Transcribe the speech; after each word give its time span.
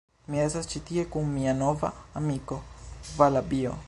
Mi 0.35 0.39
estas 0.43 0.69
ĉi 0.71 0.81
tie 0.87 1.03
kun 1.15 1.29
mia 1.35 1.53
nova 1.59 1.93
amiko, 2.23 2.61
Valabio. 3.21 3.79